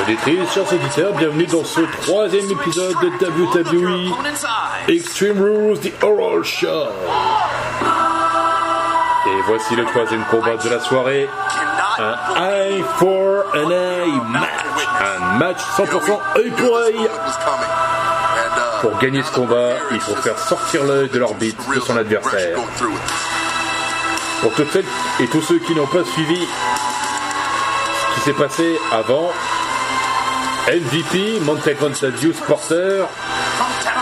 auditrices, 0.00 0.52
chers 0.54 0.72
auditeurs, 0.72 1.12
bienvenue 1.14 1.46
dans 1.46 1.64
ce 1.64 1.80
troisième 2.02 2.50
épisode 2.50 2.94
de 3.00 3.08
WWE 3.26 4.14
Extreme 4.88 5.42
Rules, 5.42 5.80
The 5.80 5.92
Oral 6.02 6.44
Show. 6.44 6.86
Et 9.26 9.42
voici 9.46 9.76
le 9.76 9.84
troisième 9.84 10.24
combat 10.30 10.56
de 10.56 10.68
la 10.68 10.80
soirée, 10.80 11.28
un 11.98 12.16
Eye 12.36 12.84
for 12.96 13.44
an 13.54 13.70
Eye 13.70 14.20
match, 14.30 14.48
un 15.00 15.38
match 15.38 15.60
100% 15.76 16.18
œil 16.36 16.50
pour 16.50 16.76
œil. 16.76 17.08
Pour 18.80 18.98
gagner 18.98 19.22
ce 19.22 19.32
combat, 19.32 19.74
il 19.90 20.00
faut 20.00 20.16
faire 20.16 20.38
sortir 20.38 20.84
l'œil 20.84 21.08
de 21.10 21.18
l'orbite 21.18 21.58
de 21.74 21.80
son 21.80 21.96
adversaire. 21.96 22.58
Pour 24.40 24.52
toutes 24.54 24.72
celles 24.72 24.84
et 25.20 25.26
tous 25.26 25.42
ceux 25.42 25.58
qui 25.58 25.74
n'ont 25.74 25.86
pas 25.86 26.04
suivi 26.04 26.38
ce 26.38 28.14
qui 28.14 28.20
s'est 28.20 28.32
passé 28.32 28.78
avant, 28.90 29.30
MVP, 30.68 31.40
Montego 31.40 31.88
Dius 31.88 32.36
Porter, 32.46 33.04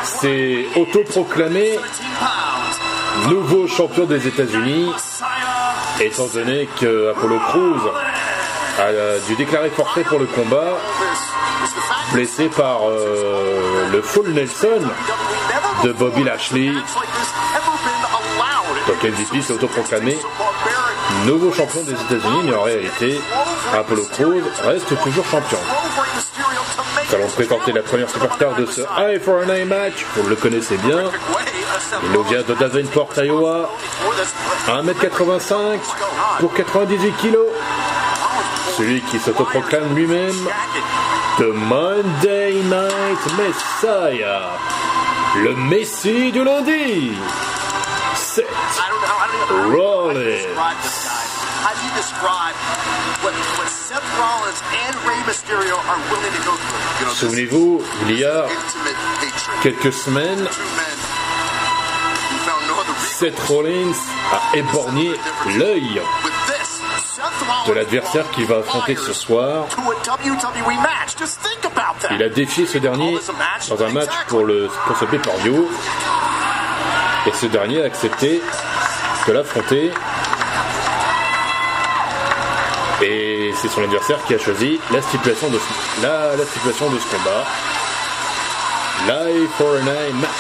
s'est 0.05 0.67
autoproclamé 0.77 1.79
nouveau 3.29 3.67
champion 3.67 4.05
des 4.05 4.27
États-Unis, 4.27 4.91
étant 6.01 6.27
donné 6.27 6.69
que 6.81 7.11
Apollo 7.11 7.39
Cruz 7.49 7.81
a 8.79 9.19
dû 9.27 9.35
déclarer 9.37 9.71
forfait 9.71 10.05
pour 10.05 10.19
le 10.19 10.27
combat, 10.27 10.79
blessé 12.13 12.49
par 12.49 12.89
euh, 12.89 13.91
le 13.91 14.03
full 14.03 14.29
Nelson 14.31 14.83
de 15.85 15.93
Bobby 15.93 16.25
Lashley. 16.25 16.73
Donc 18.87 19.03
MVP 19.03 19.43
s'est 19.43 19.53
autoproclamé 19.55 20.19
nouveau 21.27 21.53
champion 21.53 21.83
des 21.83 21.93
États-Unis, 21.93 22.43
mais 22.45 22.55
en 22.55 22.63
réalité, 22.63 23.21
Apollo 23.75 24.05
Crews 24.13 24.43
reste 24.65 25.03
toujours 25.03 25.25
champion. 25.27 25.59
Nous 27.09 27.15
allons 27.15 27.29
présenter 27.29 27.73
la 27.73 27.83
première 27.83 28.11
superstar 28.11 28.55
de 28.57 28.67
ce 28.67 28.83
Eye 28.83 29.19
for 29.19 29.43
an 29.43 29.49
Eye 29.49 29.65
match. 29.65 30.05
Vous 30.15 30.29
le 30.29 30.37
connaissez 30.37 30.77
bien. 30.77 31.05
Il 32.03 32.13
nous 32.13 32.23
vient 32.25 32.43
de 32.43 32.53
Davenport, 32.53 33.09
Iowa. 33.17 33.71
1m85 34.67 35.79
pour 36.39 36.53
98 36.53 37.13
kg. 37.17 37.37
Celui 38.77 39.01
qui 39.01 39.19
s'autoproclame 39.19 39.95
lui-même 39.95 40.37
The 41.39 41.47
Monday 41.55 42.53
Night 42.65 43.19
Messiah. 43.39 44.51
Le 45.43 45.55
Messie 45.57 46.31
du 46.31 46.45
lundi. 46.45 47.13
Seth 48.17 48.47
Rollins. 49.73 50.45
Souvenez-vous, 57.15 57.83
il 58.09 58.19
y 58.19 58.25
a 58.25 58.47
quelques 59.63 59.93
semaines, 59.93 60.49
Seth 63.19 63.39
Rollins 63.49 63.93
a 64.33 64.57
éborgné 64.57 65.11
l'œil 65.57 66.01
with 66.25 66.33
this. 66.47 66.81
Seth 67.17 67.25
Rollins 67.47 67.67
de 67.67 67.73
l'adversaire 67.73 68.31
qu'il 68.31 68.47
va 68.47 68.59
affronter 68.59 68.95
ce 68.95 69.13
soir. 69.13 69.67
to 69.69 69.81
a 69.81 69.95
WWE 70.17 70.83
match. 70.83 71.17
Just 71.19 71.41
think 71.41 71.65
about 71.65 72.01
that. 72.01 72.15
Il 72.15 72.23
a 72.23 72.29
défié 72.29 72.67
ce 72.67 72.79
dernier 72.79 73.19
dans 73.69 73.83
un 73.83 73.89
match 73.91 74.11
pour, 74.29 74.45
le, 74.45 74.69
pour 74.87 74.97
ce 74.97 75.05
pay-per-view. 75.07 75.69
Et 77.27 77.33
ce 77.33 77.47
dernier 77.47 77.83
a 77.83 77.87
accepté 77.87 78.41
de 79.27 79.33
l'affronter. 79.33 79.91
Et 83.01 83.53
c'est 83.57 83.69
son 83.69 83.83
adversaire 83.85 84.19
qui 84.27 84.35
a 84.35 84.39
choisi 84.39 84.81
la 84.91 85.01
stipulation 85.03 85.49
de 85.51 85.59
ce, 85.59 86.03
la, 86.03 86.37
la 86.37 86.45
stipulation 86.45 86.91
de 86.91 86.99
ce 86.99 87.07
combat. 87.17 87.45
Live 89.07 89.49
for 89.57 89.77
an 89.77 89.87
eye 89.87 90.13
match. 90.15 90.31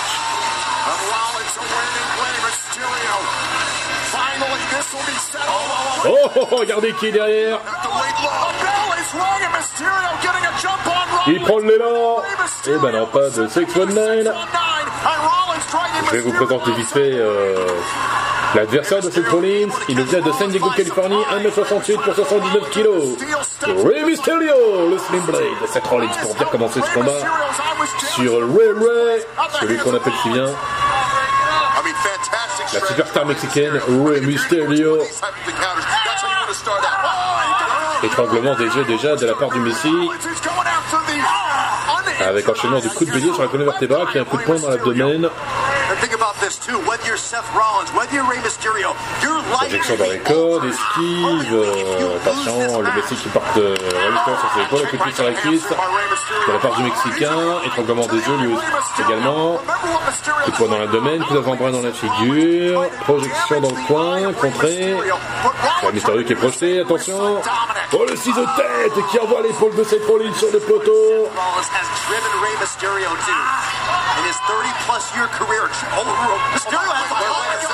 Be 5.06 5.12
settled. 5.30 5.48
Oh, 6.06 6.30
oh, 6.36 6.48
oh, 6.50 6.56
regardez 6.56 6.92
qui 6.92 7.06
est 7.06 7.12
derrière. 7.12 7.58
Il 11.26 11.40
prend 11.42 11.58
l'élan. 11.58 12.22
Eh 12.66 12.76
ben 12.78 12.92
non, 12.92 13.06
pas 13.06 13.28
de 13.30 13.46
619. 13.48 14.34
Je 16.06 16.10
vais 16.10 16.20
vous 16.20 16.32
présenter 16.32 16.72
vite 16.72 16.88
fait 16.88 17.12
euh, 17.14 17.66
l'adversaire 18.54 19.00
de 19.00 19.10
Seth 19.10 19.28
Rollins. 19.28 19.68
Il 19.88 20.02
vient 20.02 20.20
de 20.20 20.32
San 20.32 20.50
Diego, 20.50 20.70
Californie, 20.70 21.22
1m68 21.42 22.00
pour 22.02 22.14
79 22.14 22.70
kg. 22.70 22.88
Rey 23.86 24.04
Mysterio, 24.04 24.88
le 24.90 24.98
Slim 24.98 25.20
Blade 25.22 25.42
de 25.62 25.66
Seth 25.66 25.86
Rollins 25.86 26.08
pour 26.22 26.34
bien 26.34 26.46
commencer 26.46 26.80
ce 26.80 26.94
combat 26.94 27.18
sur 28.14 28.32
Ray 28.32 28.72
Ray, 28.72 29.22
celui 29.60 29.78
qu'on 29.78 29.94
appelle 29.94 30.12
si 30.22 30.30
bien 30.30 30.46
la 32.72 32.80
superstar 32.86 33.26
mexicaine 33.26 33.80
Rey 34.06 34.20
Mysterio. 34.20 34.98
Étranglement 38.02 38.54
des 38.54 38.70
jeux 38.70 38.84
déjà 38.84 39.16
de 39.16 39.26
la 39.26 39.34
part 39.34 39.50
du 39.50 39.58
Messi, 39.60 39.92
avec 42.20 42.48
enchaînement 42.48 42.78
du 42.78 42.88
coup 42.88 43.04
de 43.04 43.10
bélier 43.10 43.32
sur 43.32 43.42
la 43.42 43.48
colonne 43.48 43.66
vertébrale, 43.66 44.06
puis 44.06 44.18
un 44.18 44.24
coup 44.24 44.36
de 44.36 44.42
poing 44.42 44.56
dans 44.56 44.68
l'abdomen. 44.68 45.28
Projection 49.50 49.96
dans 49.96 50.04
les 50.04 50.18
cordes, 50.18 50.64
esquive, 50.66 51.54
euh, 51.54 52.16
attention, 52.16 52.80
le 52.80 52.92
Messi 52.92 53.14
qui 53.14 53.28
porte 53.28 53.56
euh, 53.56 53.74
sur 53.76 54.52
ses 54.54 54.60
épaules, 54.62 54.80
un 54.84 54.96
coup 54.96 55.08
de 55.08 55.14
sur 55.14 55.24
la 55.24 55.32
cuisse, 55.32 55.64
de 55.68 56.52
la 56.52 56.58
part 56.58 56.76
du 56.76 56.82
Mexicain, 56.82 57.60
étranglement 57.64 58.06
des 58.06 58.18
yeux 58.18 58.36
lui 58.40 58.54
aussi 58.54 59.02
également, 59.06 59.56
coup 60.44 60.50
de 60.50 60.56
poing 60.56 60.68
dans 60.68 60.78
l'abdomen, 60.78 61.24
coup 61.24 61.34
d'avant-bras 61.34 61.70
dans 61.70 61.82
la 61.82 61.92
figure, 61.92 62.84
projection 63.00 63.60
dans 63.60 63.70
le 63.70 63.86
coin, 63.86 64.32
contré, 64.34 64.94
le 65.86 65.92
mystérieux 65.92 66.22
qui 66.24 66.32
est 66.32 66.36
projeté, 66.36 66.80
attention, 66.80 67.40
oh 67.94 68.04
le 68.08 68.16
ciseau 68.16 68.42
de 68.42 68.56
tête 68.56 69.06
qui 69.10 69.18
envoie 69.18 69.40
l'épaule 69.42 69.74
de 69.74 69.84
Seth 69.84 70.04
Rollins 70.06 70.34
sur 70.34 70.52
le 70.52 70.58
poteau, 70.60 71.28
In 74.16 74.24
his 74.24 74.38
30 74.48 74.72
plus 74.86 75.04
year 75.16 75.28
career. 75.28 75.68
Oh, 75.92 76.04
Mysterio 76.54 76.92
has 76.96 77.08
the 77.08 77.18
pliers. 77.20 77.64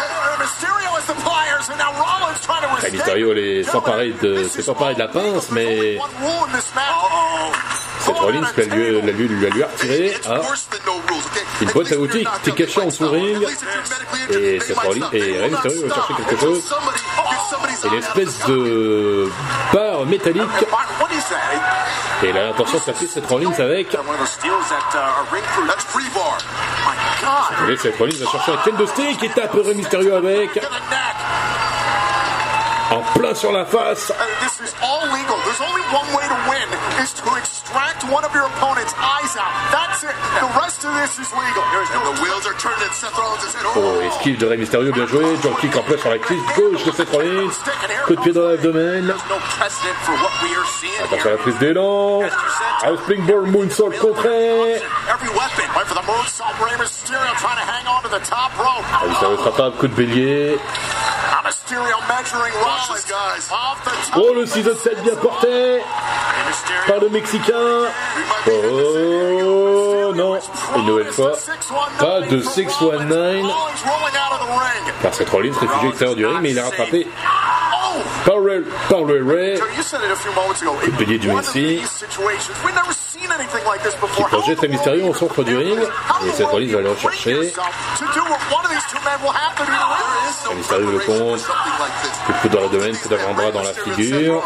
Mysterio 0.42 0.90
has 0.98 1.06
the 1.06 1.18
pliers, 1.22 1.68
and 1.70 1.78
now 1.78 1.92
Rollins 1.94 2.40
trying 2.40 2.62
to 2.62 2.68
resist. 2.74 2.92
Mysterio 2.92 3.34
de, 3.34 3.62
s'est 4.48 4.68
emparé 4.68 4.94
de 4.94 4.98
la 4.98 5.08
pince, 5.08 5.50
mais. 5.50 5.98
Seth 8.04 8.18
Rollins 8.18 8.52
lui 8.56 8.62
a, 8.62 9.00
lui, 9.00 9.12
lui, 9.12 9.28
lui 9.28 9.46
a 9.46 9.50
lui 9.50 9.62
a 9.62 9.66
retiré 9.66 10.14
à 10.26 10.34
rules, 10.34 10.42
okay? 10.42 11.40
une 11.62 11.70
boîte 11.70 11.92
à 11.92 11.96
outils 11.96 12.24
qui 12.24 12.50
était 12.50 12.64
cachée 12.64 12.80
en 12.80 13.06
ring. 13.06 13.46
Et 14.30 14.58
Rollins 14.74 15.10
et 15.12 15.38
Rey 15.40 15.50
Mysterio 15.50 15.86
va 15.86 15.94
chercher 15.94 16.14
quelque 16.14 16.40
chose. 16.40 16.74
une 17.84 17.94
espèce 17.94 18.46
de 18.46 19.30
barre 19.72 20.06
métallique. 20.06 20.42
Et 22.22 22.28
il 22.28 22.38
a 22.38 22.44
l'intention 22.46 22.78
de 22.78 22.84
taper 22.84 23.06
Seth 23.06 23.26
Rollins 23.26 23.52
avec. 23.58 23.94
Et 27.68 27.76
Seth 27.76 27.98
Rollins 27.98 28.24
va 28.24 28.30
chercher 28.30 28.52
un 28.52 28.56
kendo 28.64 28.86
stick 28.86 29.22
et 29.22 29.28
tape 29.30 29.52
Rey 29.54 29.74
Mysterio 29.74 30.14
avec. 30.14 30.50
En 32.90 33.02
plein 33.18 33.34
sur 33.34 33.52
la 33.52 33.64
face. 33.64 34.12
And 36.94 37.02
is 37.02 37.12
to 37.14 37.26
is 37.26 37.38
extract 37.38 38.04
one 38.06 38.24
of 38.24 38.32
your 38.34 38.46
opponent's 38.46 38.94
eyes 38.94 39.34
out. 39.36 39.50
That's 39.74 40.04
it. 40.04 40.14
The 40.38 40.46
rest 40.54 40.84
of 40.84 40.94
this 40.94 41.18
is 41.18 41.26
legal. 41.34 41.62
And 41.90 42.06
the 42.06 42.22
wheels 42.22 42.46
are 42.46 42.54
turning 42.54 42.86
in 42.86 42.92
Seth 42.94 43.18
Rollins' 43.18 43.50
head. 43.50 43.66
Oh, 43.74 44.00
esquive 44.00 44.38
de 44.38 44.46
Rey 44.46 44.56
Mysterio, 44.56 44.92
bien 44.92 45.06
joué. 45.06 45.36
John 45.42 45.54
kick 45.56 45.76
en 45.76 45.82
plein 45.82 45.98
sur 45.98 46.10
la 46.10 46.18
cuisse 46.18 46.42
gauche 46.56 46.84
de 46.84 46.92
Seth 46.92 47.10
Rollins. 47.10 47.50
Coup 48.06 48.14
de 48.14 48.20
pied 48.20 48.32
dans 48.32 48.48
l'abdomen. 48.48 49.10
Attention 51.04 51.28
à 51.28 51.32
la 51.32 51.38
prise 51.38 51.58
d'élan. 51.58 52.22
Un 52.84 52.96
springboard 52.96 53.46
moonsault 53.48 53.90
contré. 54.00 54.74
Every 55.10 55.30
weapon. 55.30 55.66
Right 55.74 55.86
for 55.86 55.94
the 55.94 56.06
moonsault. 56.06 56.54
Rey 56.62 56.76
Mysterio 56.78 57.34
trying 57.38 57.58
to 57.58 57.66
hang 57.66 57.86
on 57.86 58.02
to 58.02 58.08
the 58.08 58.22
top 58.24 58.56
rope. 58.56 58.84
Rey 59.02 59.08
Mysterio 59.08 59.36
se 59.36 59.42
rattrape, 59.42 59.76
coup 59.78 59.88
de 59.88 59.94
bélier. 59.94 60.58
Oh, 64.16 64.32
le 64.34 64.46
ciseau 64.46 64.72
de 64.72 64.78
tête 64.78 65.02
bien 65.02 65.14
porté. 65.16 65.80
Par 66.86 67.00
le 67.00 67.08
Mexicain. 67.10 67.88
Oh 68.48 70.12
non, 70.14 70.38
une 70.76 70.86
nouvelle 70.86 71.12
fois, 71.12 71.32
pas 71.98 72.20
de 72.20 72.40
619 72.40 72.70
Rollins. 72.80 73.42
rolling 73.42 74.16
out 74.16 74.32
of 74.32 74.40
the 74.40 74.50
ring. 74.50 74.94
par 75.02 75.14
Seth 75.14 75.28
Rollins, 75.30 75.52
réfugié 75.58 75.88
extérieur 75.88 76.16
du 76.16 76.26
ring, 76.26 76.38
mais 76.40 76.50
il 76.50 76.58
a 76.58 76.64
rattrapé 76.64 77.06
Oh! 77.96 78.02
par 78.88 79.06
Ray, 79.06 79.60
bélier 80.98 81.18
du 81.18 81.28
Messi. 81.30 81.82
qui 84.16 84.22
projette 84.24 84.60
Rey 84.60 84.68
Mysterio 84.68 85.08
au 85.08 85.14
centre 85.14 85.42
du 85.44 85.56
ring, 85.56 85.78
et 85.78 86.32
Seth 86.32 86.46
Rollins 86.46 86.72
va 86.72 86.80
le 86.80 86.90
win. 86.90 87.52
Rey 90.48 90.54
Mysterio 90.56 90.90
le 90.90 90.98
compte, 90.98 91.40
coup 92.26 92.32
de 92.32 92.38
coude 92.38 92.50
dans 92.52 92.60
l'abdomen, 92.60 92.96
coup 92.96 93.08
d'avant-bras 93.08 93.50
dans 93.52 93.62
la 93.62 93.72
figure. 93.72 94.42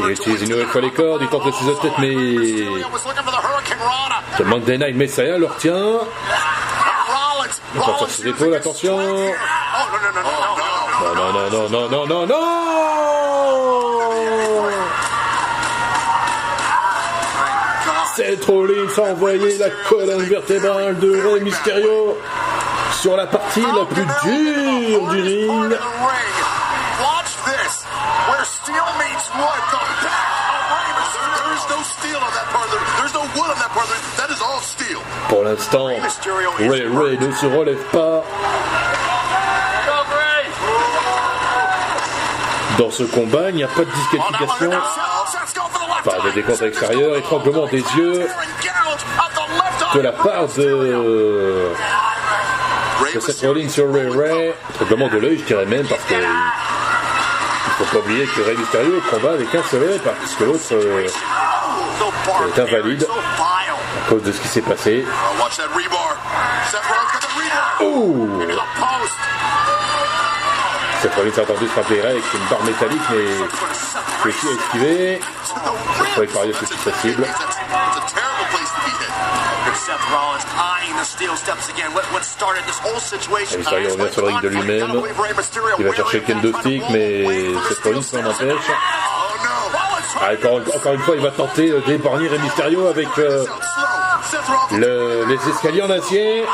Il 0.00 0.10
utilise 0.10 0.42
une 0.42 0.50
nouvelle 0.50 0.66
fois 0.66 0.80
les 0.80 0.92
cordes, 0.92 1.22
il 1.22 1.28
tente 1.28 1.44
le 1.44 1.50
de 1.50 1.80
tête, 1.80 1.92
mais 1.98 2.14
Rana. 3.84 4.22
le 4.38 4.44
Monday 4.44 4.78
Night 4.78 4.96
Messiah 4.96 5.38
le 5.38 5.46
retient. 5.46 6.00
Attention. 7.76 8.30
no, 8.30 8.94
no, 9.98 10.10
no. 10.12 10.22
Non, 11.04 11.14
non, 11.14 11.32
non, 11.34 11.50
non, 11.50 11.70
non, 11.70 11.88
non, 11.90 12.08
non, 12.08 12.26
non 12.28 12.64
Seth 18.14 18.44
Rollins 18.44 18.96
a 18.98 19.02
envoyé 19.10 19.58
la 19.58 19.70
colonne 19.88 20.22
vertébrale 20.22 20.96
de 21.00 21.20
Rey 21.20 21.40
Mysterio 21.40 22.16
sur 23.00 23.16
la 23.16 23.26
partie 23.26 23.60
la 23.60 23.84
plus 23.86 24.06
dure 24.22 25.10
du 25.10 25.22
ring. 25.22 25.70
Watch 27.02 27.34
this, 27.44 27.84
where 28.28 28.44
steel 28.44 28.86
meets 29.00 29.28
wood. 29.34 29.62
The 29.68 29.78
back 30.06 30.30
of 30.46 30.62
Rey 30.70 30.90
Mysterio. 30.94 31.34
There 31.42 31.54
is 31.54 31.66
no 31.68 31.82
steel 31.82 32.20
on 32.22 32.32
that 32.34 32.46
part. 32.52 32.63
Pour 35.28 35.44
l'instant, 35.44 35.86
Ray 36.58 36.86
Ray 36.86 37.18
ne 37.18 37.32
se 37.32 37.46
relève 37.46 37.82
pas. 37.92 38.24
Dans 42.78 42.90
ce 42.90 43.04
combat, 43.04 43.50
il 43.50 43.56
n'y 43.56 43.64
a 43.64 43.68
pas 43.68 43.84
de 43.84 43.90
disqualification, 43.90 44.70
pas 46.04 46.20
de 46.24 46.30
décompte 46.32 46.62
à 46.62 46.64
l'extérieur, 46.64 47.16
étranglement 47.16 47.66
des 47.66 47.84
yeux. 47.96 48.26
De 49.94 50.00
la 50.00 50.12
part 50.12 50.48
de, 50.56 51.70
de 53.14 53.20
Seth 53.20 53.40
Rollins 53.42 53.68
sur 53.68 53.92
Ray 53.92 54.08
Ray, 54.08 54.52
étranglement 54.70 55.08
de 55.08 55.18
l'œil, 55.18 55.38
je 55.38 55.44
dirais 55.44 55.66
même, 55.66 55.86
parce 55.86 56.02
que 56.04 56.14
il 56.14 57.84
faut 57.86 57.96
pas 57.96 58.04
oublier 58.04 58.26
que 58.26 58.40
Ray 58.40 58.56
Mysterio 58.56 59.00
combat 59.10 59.32
avec 59.32 59.54
un 59.54 59.62
seul 59.64 59.82
œil, 59.82 60.00
parce 60.04 60.34
que 60.34 60.44
l'autre 60.44 60.64
euh, 60.72 61.06
est 62.54 62.60
invalide 62.60 63.06
à 63.06 64.08
cause 64.08 64.22
de 64.22 64.32
ce 64.32 64.40
qui 64.40 64.48
s'est 64.48 64.62
passé. 64.62 65.04
Ouh. 67.80 68.42
Seth 71.02 71.14
Rollins 71.16 71.30
a 71.36 71.42
tenté 71.42 71.64
de 71.64 71.66
frapper 71.68 72.00
avec 72.00 72.24
une 72.34 72.46
barre 72.48 72.64
métallique, 72.64 73.02
mais 73.10 73.26
that's 81.44 81.68
a 81.68 81.72
again. 81.72 81.92
What, 81.94 82.04
what 82.12 82.24
started 82.24 82.64
this 82.66 82.78
whole 82.78 83.00
situation? 83.00 83.58
Mysterio 83.58 83.90
revient 83.92 84.12
sur 84.12 84.22
le 84.22 84.28
ring 84.28 84.40
de 84.42 84.48
lui-même. 84.48 85.02
Il 85.78 85.84
va 85.84 85.92
chercher 85.92 86.20
le 86.20 86.26
kendo 86.26 86.52
stick, 86.60 86.82
mais 86.90 87.24
Seth 87.68 87.78
Rollins 87.84 88.02
s'en 88.02 88.24
empêche. 88.24 88.70
Ah, 90.26 90.30
encore, 90.76 90.94
une 90.94 91.00
fois, 91.00 91.16
il 91.16 91.22
va 91.22 91.30
tenter 91.30 91.70
d'épargner 91.86 92.28
Rey 92.28 92.38
Mysterio 92.38 92.86
avec 92.86 93.08
euh, 93.18 93.44
les 94.70 95.48
escaliers 95.50 95.82
en 95.82 95.90
acier. 95.90 96.44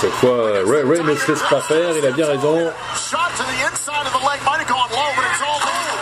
Cette 0.00 0.12
fois, 0.12 0.30
euh, 0.30 0.62
Ray 0.66 0.82
Ray 0.82 1.02
ne 1.02 1.14
se 1.14 1.32
laisse 1.32 1.42
pas 1.44 1.60
faire, 1.62 1.96
il 1.96 2.04
a 2.06 2.10
bien 2.10 2.26
raison. 2.26 2.70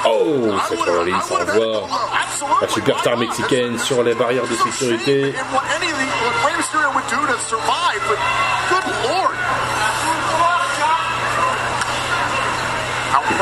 Oh, 0.09 0.49
I 0.49 0.61
Seth 0.69 0.79
would've- 0.79 0.97
Rollins 0.97 1.09
I 1.09 1.33
would've 1.33 1.33
envoie 1.33 1.41
hit 1.41 1.47
the 1.47 1.61
low. 1.61 1.87
Absolutely. 2.23 2.61
la 2.63 2.69
superstar 2.69 3.17
mexicaine 3.17 3.79
sur 3.79 4.03
les 4.03 4.15
barrières 4.15 4.47
de 4.47 4.57
sécurité. 4.57 5.35
And 5.39 5.55
what 5.55 5.63
any 5.77 5.91
of 5.93 5.99
the, 5.99 6.07
what 6.25 6.47
Rey 6.47 6.57
Mysterio 6.57 6.91
would 6.95 7.07
do 7.09 7.27
to 7.27 7.39
survive, 7.47 8.01
but 8.09 8.19
good 8.71 8.87
lord. 9.05 9.35
Il 10.09 10.13
ramène 10.13 10.25
son 10.29 10.43
adversaire 10.53 11.35
sur 11.35 11.43
le 11.43 13.29
ring 13.29 13.36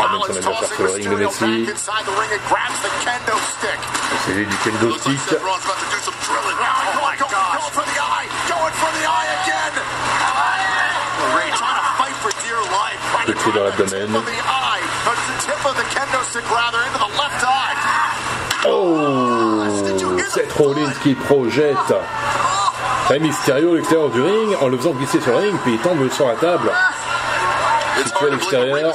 C'est 4.25 4.33
lui 4.33 4.47
du 4.47 4.57
kendo 4.57 4.93
stick. 4.99 5.21
Seth 5.21 5.43
Rollins 5.43 5.65
about 5.65 5.79
to 5.79 5.87
do 5.91 5.99
some 6.03 6.15
drilling. 6.25 6.57
Oh 6.57 6.65
my 7.03 7.17
gosh. 7.17 7.31
Going 7.31 7.73
for 7.73 7.85
the 7.85 7.99
eye. 8.01 8.29
Going 8.49 8.75
for 8.75 8.91
the 8.93 9.05
eye 9.07 9.29
again. 9.43 9.73
Ray 11.35 11.51
trying 11.57 11.79
to 11.79 11.85
fight 11.97 12.17
for 12.21 12.33
dear 12.43 12.61
life. 12.73 13.01
Coup 13.15 13.33
de 13.33 13.37
pied 13.39 13.53
dans 13.53 13.65
l'abdomen. 13.65 14.15
Of 14.15 14.25
the 14.25 14.33
eye. 14.33 14.83
Or 15.07 15.15
the 15.15 15.37
tip 15.45 15.65
of 15.65 15.75
the 15.77 15.85
kendo 15.95 16.23
stick 16.31 16.47
rather 16.51 16.83
into 16.87 16.99
the 16.99 17.11
left 17.17 17.45
eye. 17.45 17.75
Oh, 18.67 19.65
Seth 20.31 20.53
Rollins 20.53 20.95
qui 21.03 21.15
projette 21.15 21.95
Rey 23.09 23.19
Mysterio 23.19 23.73
à 23.73 23.77
l'extérieur 23.77 24.09
du 24.09 24.23
ring 24.23 24.57
en 24.61 24.69
le 24.69 24.79
faisant 24.79 24.93
glisser 24.93 25.21
sur 25.21 25.33
le 25.33 25.39
ring, 25.39 25.59
puis 25.63 25.75
il 25.75 25.81
tombe 25.81 26.11
sur 26.11 26.27
la 26.27 26.37
table. 26.37 26.73
Situé 28.05 28.27
à 28.27 28.31
l'extérieur. 28.31 28.95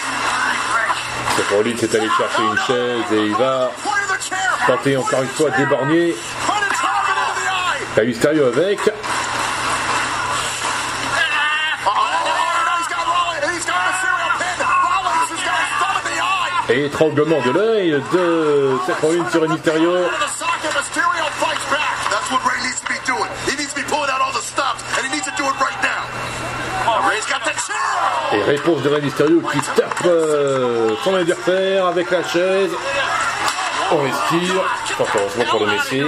Rollins 1.51 1.77
est 1.81 1.95
allé 1.95 2.07
chercher 2.17 2.43
une 2.43 2.57
chaise 2.65 3.11
et 3.11 3.25
il 3.25 3.35
va 3.35 3.71
tenter 4.67 4.97
encore 4.97 5.21
une 5.21 5.29
fois 5.29 5.49
d'éborgner 5.51 6.15
Mysterio 7.97 8.45
avec. 8.45 8.79
Et 16.69 16.85
étranglement 16.85 17.41
de 17.41 17.51
l'œil 17.51 18.01
de 18.13 18.77
Seth 18.85 18.95
Rollins 19.01 19.29
sur 19.29 19.49
Mysterio. 19.49 19.91
That's 22.11 22.31
what 22.31 22.39
Ray 22.45 22.61
needs 22.63 22.79
to 22.79 22.87
be 22.87 22.99
doing. 23.05 23.29
He 23.45 23.55
needs 23.57 23.73
to 23.73 23.79
be 23.81 23.87
pulling 23.87 24.09
out 24.09 24.21
all 24.21 24.31
the 24.31 24.41
stops, 24.41 24.83
and 24.97 25.05
he 25.05 25.11
needs 25.11 25.25
to 25.25 25.33
do 25.35 25.43
it 25.43 25.59
right 25.59 25.81
now. 25.83 25.90
Et 28.33 28.43
réponse 28.43 28.81
de 28.81 28.89
Rey 28.89 29.01
Mysterio 29.01 29.41
qui 29.51 29.59
tape 29.75 30.05
euh, 30.05 30.95
son 31.03 31.15
adversaire 31.15 31.85
avec 31.87 32.09
la 32.11 32.23
chaise. 32.23 32.71
On 33.91 34.05
esquive. 34.05 34.61
Fort 34.97 35.07
heureusement 35.15 35.43
pour 35.49 35.59
le 35.59 35.65
Messi. 35.73 36.03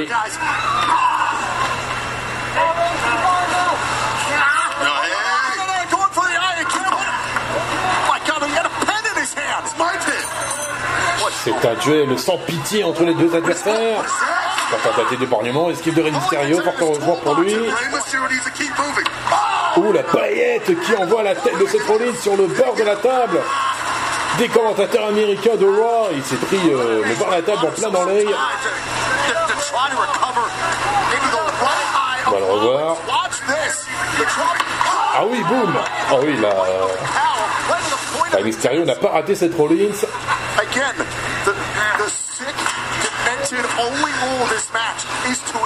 C'est 11.43 11.67
un 11.67 11.73
duel 11.75 12.17
sans 12.17 12.37
pitié 12.37 12.85
entre 12.85 13.03
les 13.03 13.13
deux 13.15 13.35
adversaires. 13.35 14.01
La 14.71 14.77
tentative 14.77 15.19
d'épargnement, 15.19 15.69
esquive 15.69 15.93
de 15.93 16.01
Rey 16.01 16.11
Mysterio, 16.11 16.61
fort 16.61 16.73
heureusement 16.79 17.17
pour 17.17 17.35
lui. 17.35 17.53
Ouh, 19.77 19.91
la 19.91 20.03
paillette 20.03 20.65
qui 20.85 20.95
envoie 20.95 21.23
la 21.23 21.35
tête 21.35 21.57
de 21.57 21.65
Seth 21.65 21.85
Rollins 21.87 22.15
sur 22.21 22.37
le 22.37 22.45
bord 22.47 22.75
de 22.75 22.83
la 22.83 22.95
table. 22.95 23.39
Des 24.37 24.47
commentateurs 24.47 25.07
américains 25.07 25.55
de 25.55 25.65
Raw, 25.65 26.09
il 26.13 26.23
s'est 26.23 26.35
pris 26.35 26.59
euh, 26.69 27.03
le 27.07 27.15
bord 27.15 27.27
de 27.27 27.33
la 27.33 27.41
table 27.41 27.67
en 27.67 27.71
plein 27.71 27.89
dans 27.89 28.03
l'œil. 28.05 28.27
On 32.25 32.31
va 32.31 32.39
le 32.39 32.45
revoir. 32.45 32.97
Ah 35.15 35.23
oui, 35.27 35.43
boum 35.47 35.73
Ah 36.09 36.15
oui, 36.23 36.37
là, 36.39 36.49
euh, 36.49 38.43
Mysterio 38.43 38.85
n'a 38.85 38.95
pas 38.95 39.09
raté 39.09 39.35
Seth 39.35 39.55
Rollins. 39.55 39.93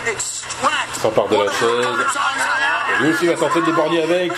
Extract. 0.07 0.95
S'empare 1.01 1.27
de 1.27 1.35
la 1.37 1.51
chaise. 1.51 1.87
Et 2.89 3.03
lui 3.03 3.13
aussi 3.13 3.27
va 3.27 3.35
tenter 3.35 3.61
de 3.61 3.65
l'éborgner 3.65 4.03
avec. 4.03 4.31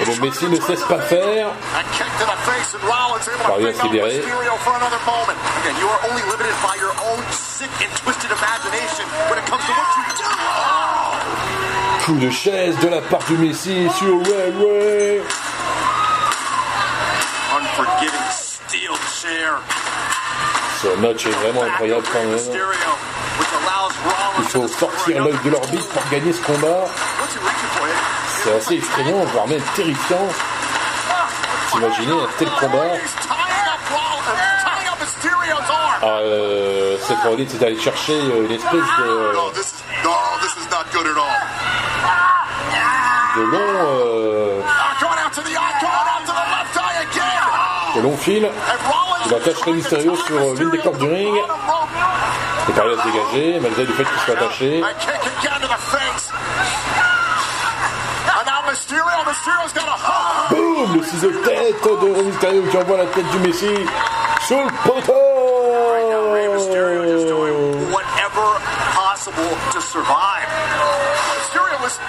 Et 0.00 0.04
le 0.04 0.20
Messi 0.20 0.46
ne 0.48 0.60
cesse 0.60 0.82
pas 0.82 1.00
faire. 1.00 1.48
Parvient 3.46 3.68
à 3.68 3.74
se 3.74 3.82
libérer. 3.82 4.22
Coup 12.04 12.14
de 12.14 12.30
chaise 12.30 12.78
de 12.78 12.88
la 12.88 13.00
part 13.02 13.22
du 13.28 13.36
Messi 13.36 13.88
sur 13.90 14.20
Ray 14.24 15.20
Ce 20.82 20.86
match 21.00 21.26
est 21.26 21.30
vraiment 21.30 21.64
incroyable 21.64 22.06
quand 22.12 22.20
même. 22.20 22.38
Il 24.38 24.44
faut 24.44 24.68
sortir 24.68 25.24
l'œil 25.24 25.38
de 25.44 25.50
l'orbite 25.50 25.88
pour 25.88 26.02
gagner 26.10 26.32
ce 26.32 26.40
combat. 26.42 26.84
C'est 28.42 28.54
assez 28.54 28.74
effrayant, 28.74 29.24
voire 29.32 29.48
même 29.48 29.62
terrifiant. 29.74 30.28
Imaginez 31.74 32.12
un 32.12 32.28
tel 32.38 32.48
combat. 32.60 32.92
Ah, 36.00 36.06
euh, 36.06 36.96
Seth 37.00 37.18
Rollins 37.24 37.38
est 37.42 37.62
allé 37.64 37.78
chercher 37.80 38.12
euh, 38.12 38.44
une 38.44 38.52
espèce 38.52 38.72
de, 38.72 39.32
long, 39.34 39.48
euh, 39.48 39.52
Uh, 43.36 44.62
again. 47.00 47.94
de 47.96 48.00
long 48.00 48.16
fil. 48.16 48.48
Il 49.28 49.34
attache 49.34 49.60
Rey 49.62 49.72
Mysterio 49.72 50.16
sur 50.16 50.36
euh, 50.36 50.54
l'une 50.58 50.70
des 50.70 50.78
cordes 50.78 50.98
du 50.98 51.06
ring. 51.06 51.34
À 52.68 52.72
se 52.72 53.10
dégager 53.10 53.60
malgré 53.60 53.84
le 53.84 53.92
fait 53.92 54.04
qu'il 54.04 54.20
soit 54.24 54.34
attaché. 54.34 54.82
Boum 60.50 60.96
Le 60.96 61.02
ciseau 61.02 61.30
de 61.30 61.36
tête 61.38 61.84
de 61.84 62.14
Rey 62.14 62.22
Mysterio 62.22 62.62
qui 62.70 62.76
envoie 62.78 62.96
la 62.96 63.06
tête 63.06 63.28
du 63.30 63.38
Messi 63.40 63.74
sur 64.46 64.58
le 64.62 64.70
poteau 64.84 65.12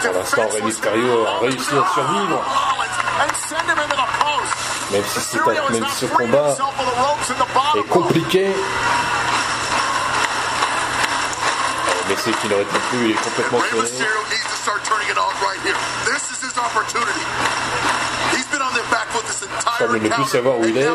Pour 0.02 0.14
l'instant, 0.14 0.42
Rey 0.54 0.62
Mysterio 0.62 1.26
a 1.26 1.40
réussi 1.40 1.70
à 1.70 1.94
survivre. 1.94 2.44
Rollins 2.46 3.00
and 3.22 3.36
send 3.36 3.70
him 3.70 3.78
into 3.78 3.96
the 3.96 4.08
post. 4.20 4.79
Même 4.92 5.04
si, 5.06 5.20
c'est 5.20 5.46
même 5.46 5.86
ce 5.96 6.06
combat 6.08 6.58
est 7.76 7.88
compliqué. 7.90 8.48
Euh, 8.48 8.54
Messi 12.10 12.32
qui 12.42 12.48
n'aurait 12.48 12.64
plus, 12.64 13.06
il 13.06 13.12
est 13.12 13.22
complètement 13.22 13.60
sonné. 13.70 13.82
Entire 13.82 14.08
Semble 19.78 20.00
ne 20.00 20.10
plus 20.10 20.26
savoir 20.26 20.58
où 20.58 20.66
il 20.66 20.76
est, 20.78 20.88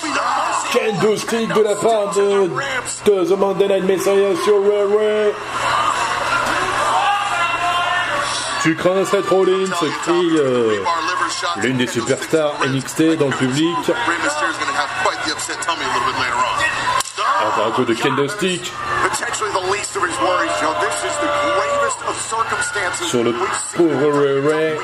be 0.00 0.08
no 0.08 0.20
mercy. 0.30 0.60
Kendo 0.72 1.16
stick 1.16 1.52
de 1.52 1.60
la 1.62 1.74
part 1.76 2.14
de, 2.14 2.48
de 3.04 3.24
The 3.24 3.36
Monday 3.36 3.68
Night 3.68 3.84
Messiah 3.84 4.34
sur 4.44 4.62
Ray. 4.62 5.32
Tu 8.62 8.74
crains 8.76 9.04
Seth 9.06 9.26
Rollins, 9.28 9.70
crie 10.02 10.36
euh, 10.36 10.84
l'une 11.62 11.78
des 11.78 11.86
superstars 11.86 12.54
NXT 12.66 13.16
dans 13.16 13.28
le 13.28 13.36
public. 13.36 13.74
Après 17.42 17.62
un 17.64 17.70
coup 17.70 17.84
de 17.84 17.94
kendo 17.94 18.28
stick 18.28 18.70
Potentially 19.02 19.50
the 19.52 19.72
least 19.72 19.96
of 19.96 20.04
his 20.04 20.18
worries, 20.20 20.50
Joe. 20.60 20.74
This 20.80 21.04
is 21.04 21.16
the 21.20 21.30
gravest 21.42 22.02
of 22.06 22.16
circumstances 22.20 23.08
sur 23.08 23.24
le 23.24 23.32
pauvre 23.76 24.20
Ray 24.20 24.40
Ray. 24.40 24.78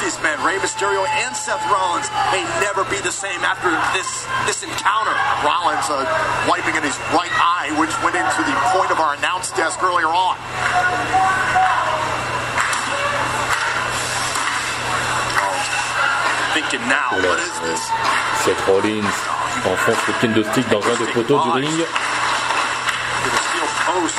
These 0.00 0.18
men, 0.22 0.38
Rey 0.44 0.58
Mysterio 0.58 1.06
and 1.06 1.34
Seth 1.34 1.62
Rollins, 1.70 2.08
may 2.30 2.42
never 2.60 2.84
be 2.90 2.98
the 3.02 3.12
same 3.12 3.40
after 3.42 3.70
this 3.96 4.26
this 4.46 4.62
encounter. 4.62 5.14
Rollins 5.44 5.86
uh, 5.90 6.02
wiping 6.48 6.76
in 6.76 6.82
his 6.82 6.96
right 7.14 7.32
eye, 7.34 7.70
which 7.78 7.92
went 8.02 8.16
into 8.16 8.42
the 8.46 8.54
point 8.74 8.90
of 8.90 9.00
our 9.00 9.14
announce 9.14 9.50
desk 9.52 9.82
earlier 9.82 10.08
on. 10.08 10.36
Thinking 16.54 16.80
now, 16.88 17.10
Voilà, 17.12 17.28
what 17.28 17.40
is 17.40 17.56
this? 17.60 17.82
Seth 18.42 18.62
Rollins 18.66 19.16
enfonce 19.66 20.02
le 20.08 20.14
kendo 20.20 20.42
stick 20.50 20.68
dans 20.70 20.82
un 20.82 20.96
des 20.96 21.10
poteaux 21.12 21.40
du 21.44 21.50
ring. 21.50 21.70
To 21.70 23.30
the 23.30 23.40
steel 23.46 23.68
post. 23.86 24.18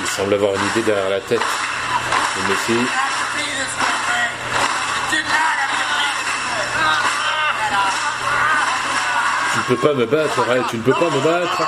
Il 0.00 0.06
semble 0.06 0.34
avoir 0.34 0.54
une 0.54 0.66
idée 0.70 0.82
derrière 0.82 1.10
la 1.10 1.20
tête 1.20 1.40
de 1.40 2.48
Messi. 2.48 3.05
Peux 9.66 9.76
pas 9.76 9.94
me 9.94 10.06
battre, 10.06 10.40
Ray, 10.46 10.62
tu 10.70 10.76
ne 10.76 10.82
peux 10.82 10.92
pas 10.92 11.10
me 11.10 11.20
battre. 11.20 11.62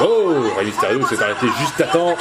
Oh, 0.00 0.34
Rey 0.56 0.64
Mysterio 0.64 1.06
s'est 1.06 1.22
arrêté 1.22 1.46
juste 1.60 1.80
à 1.80 1.84
temps 1.84 2.16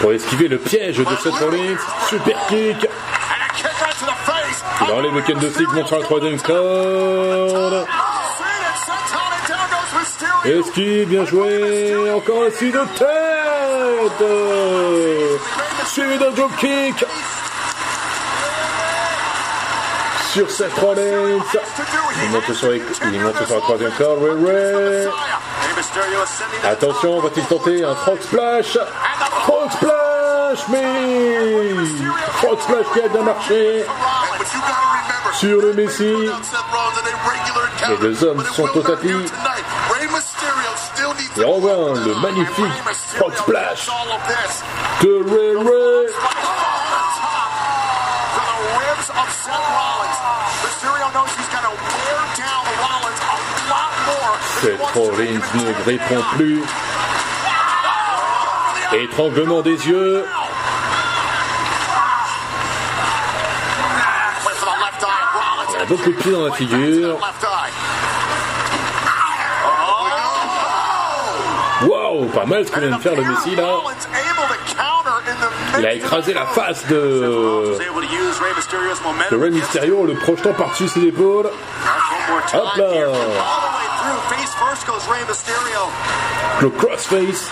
pour 0.00 0.12
esquiver 0.12 0.48
le 0.48 0.58
piège 0.58 0.98
de 0.98 1.16
Seth 1.16 1.34
Rollins. 1.34 1.76
Super 2.08 2.36
kick. 2.48 2.88
Il 4.80 4.92
enlève 4.92 5.14
le 5.14 5.20
kendo 5.22 5.50
stick, 5.50 5.68
monte 5.72 5.86
sur 5.86 5.98
la 5.98 6.04
troisième 6.04 6.40
corde. 6.40 7.86
Esquive, 10.44 11.08
bien 11.08 11.24
joué. 11.24 11.94
Encore 12.14 12.44
un 12.44 12.48
de 12.48 12.98
tête. 12.98 14.28
Suivi 15.86 16.18
d'un 16.18 16.30
drop 16.30 16.56
kick. 16.58 17.04
Sur 20.32 20.50
Seth 20.50 20.72
Rollins. 20.80 21.40
Il 22.24 22.30
monte 22.30 22.54
sur, 22.54 22.70
les- 22.70 22.82
sur 22.94 23.54
la 23.54 23.60
troisième 23.60 23.92
corde. 23.92 24.18
Ray 24.22 24.44
Ray. 24.46 25.08
Attention, 26.64 27.20
va-t-il 27.20 27.44
tenter 27.46 27.84
un 27.84 27.94
frog 27.94 28.18
splash? 28.22 28.78
Frog 29.44 29.70
splash, 29.72 30.58
mais 30.68 31.74
frog 32.36 32.58
splash 32.60 32.86
qui 32.94 33.00
a 33.02 33.08
bien 33.08 33.22
marché 33.22 33.84
sur 35.34 35.60
le 35.60 35.72
Messi. 35.74 36.14
Les 37.88 37.96
deux 37.98 38.24
hommes 38.24 38.44
sont 38.54 38.68
au 38.74 38.80
tapis. 38.82 39.10
Et 41.36 41.44
on 41.44 41.58
voit 41.60 41.94
le 41.94 42.14
magnifique 42.22 42.82
frog 43.16 43.34
splash 43.36 43.88
de 45.02 45.24
Ray 45.28 45.56
Ray. 45.56 46.06
Rollins 54.94 55.40
ne 55.54 55.84
répond 55.84 56.22
plus. 56.36 56.62
Étranglement 58.92 59.60
des 59.62 59.70
yeux. 59.88 60.24
Went 64.44 64.54
for 64.54 64.68
the 64.68 64.80
left 64.80 65.02
eye 65.02 65.06
of 65.06 65.34
Rollins. 65.34 65.82
Un 65.82 65.86
beau 65.86 65.96
coup 65.96 66.10
de 66.10 66.16
pied 66.16 66.32
dans 66.32 66.44
la 66.46 66.52
figure. 66.52 67.18
Waouh, 71.82 72.26
pas 72.26 72.44
mal 72.44 72.64
ce 72.66 72.70
que 72.70 72.78
vient 72.80 72.96
de 72.96 73.02
faire 73.02 73.16
le 73.16 73.24
Messi 73.24 73.56
là. 73.56 73.64
Il 75.78 75.86
a 75.86 75.94
écrasé 75.94 76.34
la 76.34 76.46
face 76.46 76.86
de, 76.86 76.94
de. 79.30 79.36
Rey 79.36 79.50
Mysterio 79.50 80.06
le 80.06 80.14
projetant 80.14 80.52
par-dessus 80.52 80.86
ses 80.88 81.00
épaules. 81.06 81.50
Hop 82.54 82.76
là. 82.76 82.84
First 84.62 84.86
goes 84.86 85.04
Rey 85.08 85.22
Mysterio. 85.26 85.82
Le 86.62 86.70
crossface 86.70 87.50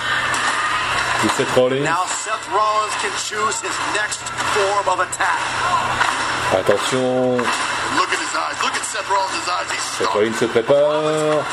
de 1.22 1.28
Seth 1.36 1.56
Rollins. 1.56 1.84
Now 1.84 2.04
Seth 2.06 2.46
Rollins 2.54 2.94
can 3.02 3.12
choose 3.28 3.56
his 3.60 3.76
next 3.98 4.20
form 4.54 4.86
of 4.88 4.98
attack. 5.06 5.40
Attention, 6.52 7.38
Look 7.98 8.10
at 8.14 8.20
his 8.24 8.34
eyes. 8.42 8.56
Look 8.62 8.74
at 8.74 8.84
Seth 8.84 9.08
Rollins' 9.10 9.48
eyes. 9.56 9.70
He's 9.72 9.82
Seth. 9.82 10.14
Rollins 10.14 10.38
se 10.38 10.46
prépare. 10.46 11.44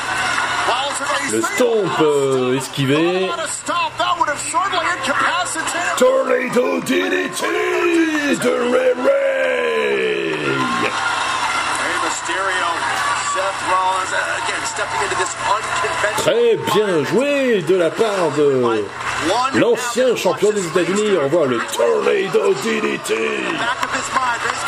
Le 1.30 1.42
stomp 1.42 2.00
euh, 2.00 2.56
esquivé. 2.56 3.26
What 3.28 3.40
a 3.40 3.48
stop. 3.48 3.92
That 3.98 4.16
would 4.18 4.28
have 4.28 4.38
certainly 4.38 4.86
incapacitated. 4.96 5.98
Tornado 5.98 6.80
DDT 6.80 7.42
de 8.40 8.54
Ray 8.72 8.92
Ray. 8.94 9.27
Très 16.18 16.56
bien 16.74 17.04
joué 17.04 17.62
de 17.62 17.76
la 17.76 17.90
part 17.90 18.30
de 18.36 18.84
l'ancien 19.54 20.14
champion 20.16 20.50
des 20.52 20.66
États-Unis. 20.66 21.16
On 21.24 21.28
voit 21.28 21.46
le 21.46 21.58
Tornado 21.58 22.54
DDT 22.62 23.14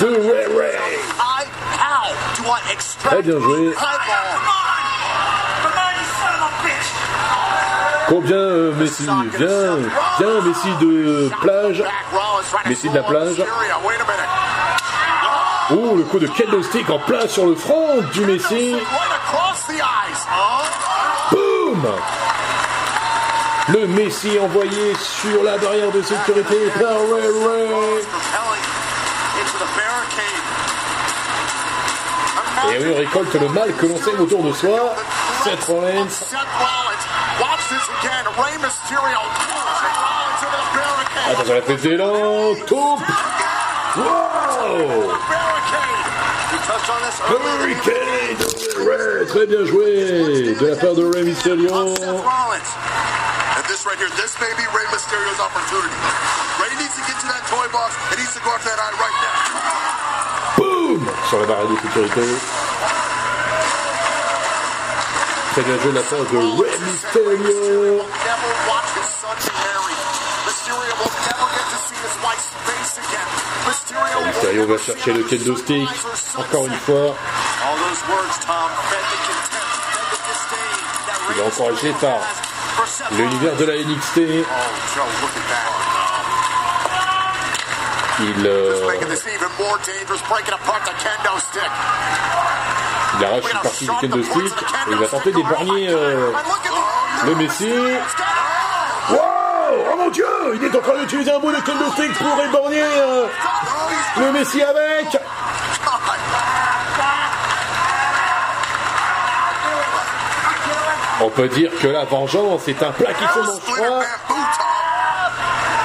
de 0.00 0.06
Ray 0.06 0.46
Ray. 0.46 1.00
Très 3.04 3.22
bien 3.22 3.40
joué. 3.40 3.74
Combien 8.08 8.36
euh, 8.36 8.74
Messi? 8.74 9.04
Viens, 9.04 9.76
viens 10.18 10.40
Messi 10.40 10.68
de 10.80 11.30
plage. 11.40 11.84
Messi 12.66 12.88
de 12.88 12.96
la 12.96 13.02
plage. 13.04 13.28
Mysterio. 13.28 13.76
Wait 13.84 14.00
a 14.00 14.04
minute. 14.04 15.59
Oh, 15.72 15.94
le 15.96 16.02
coup 16.02 16.18
de 16.18 16.26
kendo 16.26 16.62
stick 16.64 16.90
en 16.90 16.98
plein 16.98 17.28
sur 17.28 17.46
le 17.46 17.54
front 17.54 18.00
du 18.12 18.24
Messi. 18.24 18.74
Boum 21.30 21.86
Le 23.68 23.86
Messi 23.86 24.36
envoyé 24.40 24.94
sur 24.96 25.44
la 25.44 25.58
barrière 25.58 25.92
de 25.92 26.02
sécurité 26.02 26.56
par 26.74 26.96
Ray 27.12 27.28
Ray. 27.46 27.68
Et 32.72 32.92
on 32.92 32.98
récolte 32.98 33.34
le 33.34 33.48
mal 33.48 33.72
que 33.74 33.86
l'on 33.86 33.96
sème 33.98 34.20
autour 34.20 34.42
de 34.42 34.52
soi. 34.52 34.94
Seth 35.44 35.64
Rollins. 35.64 36.08
Attention 41.30 41.52
à 41.52 41.54
la 41.54 41.62
prise 41.62 41.82
d'élan. 41.82 42.54
Wow 43.96 45.18
Barricade. 45.26 46.06
We 46.52 46.58
touched 46.62 46.90
on 46.90 47.02
this 47.02 47.18
earlier. 47.26 47.58
Hurricane 47.58 48.38
Ouais, 48.86 49.26
Très 49.26 49.46
bien 49.46 49.64
joué 49.66 50.54
de 50.54 50.66
la 50.66 50.76
part 50.76 50.94
de 50.94 51.04
Rey 51.10 51.24
Mysterio. 51.24 51.74
And 51.74 53.64
this 53.66 53.84
right 53.84 53.98
here, 53.98 54.08
this 54.14 54.38
may 54.40 54.52
be 54.54 54.62
Rey 54.70 54.86
Mysterio's 54.94 55.40
opportunity. 55.42 55.90
Rey 56.62 56.70
needs 56.78 56.94
to 56.94 57.02
get 57.02 57.18
to 57.18 57.26
that 57.34 57.42
toy 57.50 57.66
box 57.72 57.94
and 58.10 58.18
needs 58.20 58.32
to 58.34 58.40
go 58.46 58.50
after 58.54 58.70
that 58.70 58.78
eye 58.78 58.94
right 58.94 59.18
now. 59.26 59.34
Boum 60.56 61.02
Sur 61.28 61.40
la 61.40 61.46
barrière 61.46 61.68
de 61.68 61.76
sécurité. 61.82 62.26
Très 65.52 65.62
bien 65.62 65.78
joué 65.82 65.90
de 65.90 65.96
la 65.98 66.02
part 66.02 66.20
de 66.30 66.38
Rey 66.62 66.78
Mysterio. 66.86 68.06
Never 68.06 68.54
watch 68.70 68.90
his 68.94 69.10
son 69.18 69.34
be 69.34 69.50
married. 69.66 69.98
Mysterio 70.46 70.94
will 70.94 71.10
never 71.26 71.46
get 71.58 71.66
to 71.74 71.78
see 71.90 71.98
his 71.98 72.14
wife's 72.22 72.50
face 72.70 72.98
again. 73.02 73.39
Mysterio, 74.40 74.66
va 74.66 74.78
chercher 74.78 75.12
le 75.12 75.22
kendo 75.24 75.54
stick. 75.54 75.86
Encore 76.38 76.66
une 76.66 76.72
fois. 76.72 77.14
Il 81.30 81.38
est 81.38 81.46
has 81.46 81.50
for 81.50 81.78
Seth 81.78 82.06
l'univers 83.12 83.54
de 83.56 83.64
la 83.66 83.74
NXT. 83.74 84.16
Il, 88.22 88.46
euh, 88.46 88.88
il 93.18 93.24
arrache 93.24 93.52
une 93.52 93.60
partie 93.60 93.84
du 93.84 93.92
kendo 94.00 94.22
stick 94.22 94.44
et 94.44 94.90
il 94.90 94.96
va 94.96 95.06
tenter 95.06 95.32
d'épargner 95.32 95.90
le 97.26 97.34
Messi. 97.34 97.70
Wow 99.10 99.40
Oh 99.92 99.96
mon 99.96 100.10
dieu 100.10 100.26
Il 100.54 100.64
est 100.64 100.74
en 100.74 100.80
train 100.80 100.98
d'utiliser 100.98 101.30
un 101.30 101.38
bout 101.38 101.52
de 101.52 101.60
kendo 101.60 101.90
stick 101.92 102.12
pour 102.14 102.40
éborgner 102.42 102.82
euh, 102.82 103.26
le 104.18 104.32
Messi 104.32 104.62
avec 104.62 105.06
On 111.22 111.28
peut 111.28 111.48
dire 111.48 111.70
que 111.80 111.88
la 111.88 112.04
vengeance 112.04 112.66
est 112.68 112.82
un 112.82 112.92
plat 112.92 113.12
qui 113.12 113.24
se 113.24 113.38
mange 113.38 113.60
froid. 113.60 114.02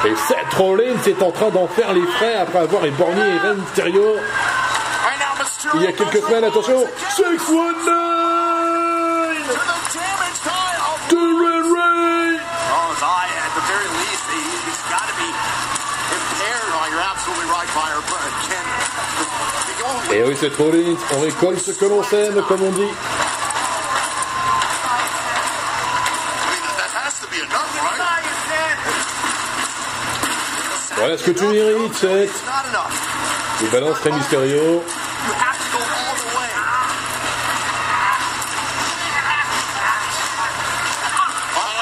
Et 0.06 0.16
Seth 0.16 0.54
Rollins 0.58 1.04
est 1.06 1.22
en 1.22 1.32
train 1.32 1.50
d'en 1.50 1.68
faire 1.68 1.94
les 1.94 2.06
frais 2.06 2.36
après 2.36 2.60
avoir 2.60 2.86
éborgné 2.86 3.22
now 3.22 3.56
Mysterio 3.56 4.16
il 5.74 5.82
y 5.82 5.88
a 5.88 5.92
quelques 5.92 6.24
semaines. 6.24 6.44
Attention 6.44 6.86
619 7.16 8.14
Et 20.15 20.24
oui, 20.24 20.34
Seth 20.38 20.55
Rollins, 20.55 20.95
on 21.13 21.19
récolte 21.19 21.60
ce 21.60 21.72
que 21.72 21.84
l'on 21.84 22.01
sème, 22.01 22.41
comme 22.48 22.63
on 22.63 22.72
dit. 22.72 22.88
Voilà 30.95 31.17
ce 31.17 31.24
que 31.25 31.31
tu 31.31 31.43
mérites, 31.43 31.95
Seth. 31.95 32.29
It's 32.29 32.45
not 32.45 32.69
enough. 32.69 32.93
Il 33.62 33.69
balance 33.72 33.98
Rey 34.05 34.12
Mysterio. 34.13 34.55
You 34.55 34.79
have 35.34 35.60
to 35.60 35.67
go 35.74 35.84
all 35.84 36.15
the 36.15 36.27
way. 36.38 36.50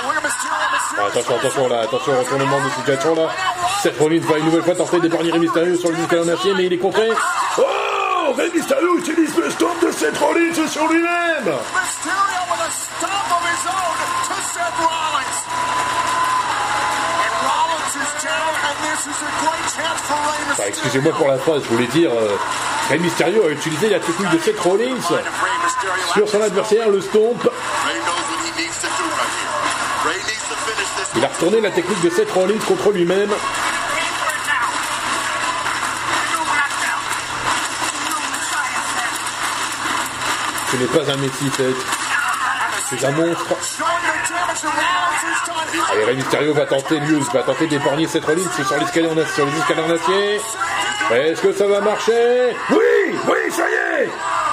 Look 0.07 0.17
at 0.17 0.23
Mysterio, 0.23 0.67
Mysterio. 0.73 0.97
Ah, 0.97 1.05
attention, 1.05 1.35
attention 1.35 1.67
là, 1.67 1.81
attention, 1.81 2.17
retournement 2.17 2.61
de 2.65 2.69
situation 2.71 3.13
là. 3.13 3.29
Seth 3.83 3.99
Rollins 3.99 4.21
va 4.21 4.39
une 4.39 4.45
nouvelle 4.45 4.63
fois 4.63 4.73
tenter 4.73 4.99
d'épargner 5.01 5.37
Mysterio 5.37 5.77
sur 5.77 5.91
le 5.91 5.97
disque 5.97 6.13
en 6.13 6.27
acier, 6.29 6.55
mais 6.57 6.65
il 6.65 6.73
est 6.73 6.77
contré. 6.79 7.11
Oh 7.59 7.61
Rey 8.35 8.49
Mysterio 8.53 8.97
utilise 8.97 9.35
le 9.37 9.49
stomp 9.51 9.79
de 9.85 9.91
Seth 9.91 10.17
Rollins 10.17 10.67
sur 10.67 10.87
lui-même. 10.87 11.53
Excusez-moi 20.67 21.13
pour 21.13 21.27
la 21.27 21.37
phrase, 21.37 21.61
je 21.63 21.69
voulais 21.69 21.87
dire, 21.87 22.11
euh, 22.11 22.37
Rey 22.89 22.97
Mysterio 22.97 23.45
a 23.45 23.49
utilisé 23.49 23.89
la 23.89 23.99
technique 23.99 24.31
de 24.31 24.39
Seth 24.39 24.59
Rollins 24.59 25.01
sur 26.13 26.27
son 26.27 26.41
adversaire, 26.41 26.89
le 26.89 27.01
stomp. 27.01 27.43
Ray. 27.43 27.95
Ray. 30.05 30.21
Il 31.15 31.23
a 31.23 31.27
retourné 31.27 31.61
la 31.61 31.69
technique 31.69 32.01
de 32.01 32.09
Seth 32.09 32.31
Rollins 32.31 32.59
contre 32.67 32.91
lui-même. 32.91 33.29
Ce 40.73 40.77
n'est 40.77 40.85
pas 40.85 41.11
un 41.11 41.17
Messi, 41.17 41.51
Seth. 41.55 41.75
C'est 42.89 43.05
un 43.05 43.11
monstre. 43.11 43.45
Allez, 45.91 46.03
Rey 46.03 46.15
Mysterio 46.15 46.53
va 46.53 46.65
tenter, 46.65 46.99
lui, 46.99 47.19
va 47.31 47.43
tenter 47.43 47.67
d'épargner 47.67 48.07
Seth 48.07 48.25
Rollins 48.25 48.41
sur 48.65 48.75
les 48.75 48.83
escaliers 48.83 49.07
en 49.07 49.91
acier. 49.91 50.41
Est-ce 51.11 51.41
que 51.41 51.53
ça 51.53 51.67
va 51.67 51.79
marcher? 51.81 52.55
Oui, 52.71 52.77
oui, 53.27 53.51
ça 53.51 53.63
y 53.69 54.01
est 54.01 54.09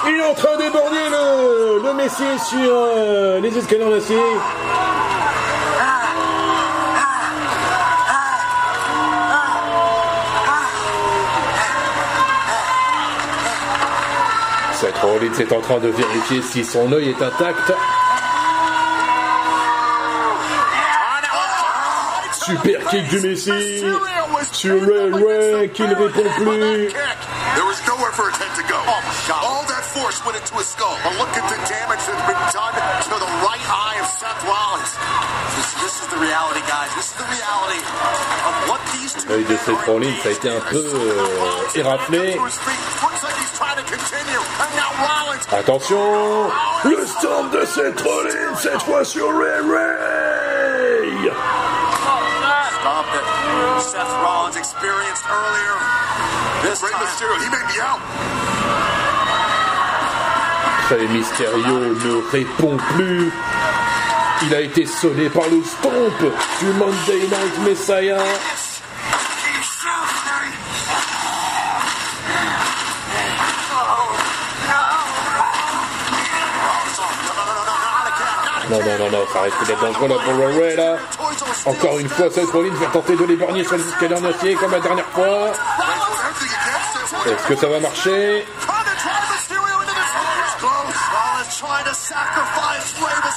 Il 0.09 0.19
est 0.19 0.25
en 0.29 0.33
train 0.35 0.57
d'éborgner 0.57 1.09
le, 1.09 1.83
le 1.87 1.93
Messi 1.95 2.23
sur 2.49 2.57
euh, 2.71 3.39
les 3.39 3.57
escaliers 3.57 3.83
en 3.85 3.93
acier. 3.93 4.21
Rollins 15.11 15.39
est 15.39 15.51
en 15.51 15.59
train 15.59 15.79
de 15.79 15.89
vérifier 15.89 16.41
si 16.41 16.63
son 16.63 16.91
œil 16.93 17.09
est 17.09 17.21
intact. 17.21 17.73
Super 22.33 22.85
kick 22.89 23.07
du 23.09 23.19
Messi 23.19 23.83
sur 24.51 24.81
Ray 24.81 25.11
Ray 25.11 25.69
qui 25.69 25.83
ne 25.83 25.95
répond 25.95 26.23
plus. 26.37 26.93
There 27.55 27.65
was 27.65 27.79
nowhere 27.85 28.11
for 28.13 28.29
his 28.29 28.37
head 28.39 28.55
to 28.55 28.63
go. 28.63 28.79
All 29.43 29.63
that 29.67 29.83
force 29.83 30.23
went 30.25 30.37
into 30.37 30.55
his 30.57 30.67
skull. 30.67 30.95
But 31.03 31.19
look 31.19 31.35
at 31.35 31.43
the 31.49 31.59
damage 31.67 31.99
that's 32.07 32.25
been 32.25 32.43
done 32.55 32.73
to 33.03 33.15
the 33.19 33.31
right 33.43 33.67
eye 33.67 33.99
of 33.99 34.07
Seth 34.07 34.41
Rollins. 34.47 34.91
This, 35.55 35.69
this 35.83 35.95
is 36.01 36.07
the 36.07 36.19
reality, 36.23 36.61
guys. 36.67 36.89
This 36.95 37.11
is 37.11 37.17
the 37.19 37.27
reality 37.27 37.81
of 38.47 38.53
what 38.71 38.81
these 38.95 39.13
two 39.13 39.27
L'œil 39.29 39.43
de 39.43 39.57
Seth 39.57 39.85
Rollins 39.85 40.19
a 40.25 40.29
été 40.31 40.49
un 40.49 40.61
peu 40.71 40.77
euh, 40.79 41.75
éraflé. 41.75 42.37
Attention 45.53 46.49
Le 46.85 47.05
stomp 47.05 47.51
de 47.51 47.65
Seth 47.65 47.99
Rollins, 47.99 48.55
cette 48.55 48.81
fois 48.83 49.03
sur 49.03 49.27
Ray 49.27 49.59
Ray 49.59 51.29
Stop 52.79 53.05
Seth 53.79 54.01
Rollins 54.23 54.55
experienced 54.57 55.25
earlier. 55.27 55.75
This 56.63 56.81
Mysterio, 56.81 57.35
he 57.43 57.49
may 57.49 57.63
be 57.67 57.81
out. 57.81 57.99
Rey 60.89 61.07
Mysterio 61.07 61.95
ne 61.95 62.31
répond 62.31 62.77
plus. 62.93 63.29
Il 64.43 64.55
a 64.55 64.61
été 64.61 64.85
sonné 64.85 65.29
par 65.29 65.49
le 65.51 65.61
stomp 65.63 66.31
du 66.61 66.67
Monday 66.77 67.27
Night 67.27 67.59
Messiah. 67.67 68.23
Non, 78.71 78.79
non, 78.79 78.97
non, 78.97 79.11
non, 79.11 79.25
ça 79.33 79.41
risque 79.41 79.67
d'être 79.67 79.81
dangereux 79.81 80.07
là 80.07 80.15
pour 80.23 80.33
Ray 80.37 80.57
Ray 80.57 80.75
là. 80.77 80.95
Encore 81.65 81.99
une 81.99 82.07
fois, 82.07 82.31
Seth 82.31 82.49
Rollins 82.51 82.73
va 82.75 82.85
tenter 82.85 83.17
de 83.17 83.25
l'épargner 83.25 83.65
sur 83.65 83.75
les 83.75 83.85
escaliers 83.85 84.15
en 84.15 84.23
acier 84.23 84.55
comme 84.55 84.71
la 84.71 84.79
dernière 84.79 85.07
fois. 85.07 85.51
Est-ce 87.25 87.47
que 87.47 87.55
ça 87.57 87.67
va 87.67 87.81
marcher? 87.81 88.45